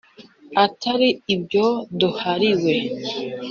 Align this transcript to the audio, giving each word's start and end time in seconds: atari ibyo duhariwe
atari 0.65 1.07
ibyo 1.33 1.65
duhariwe 1.99 2.75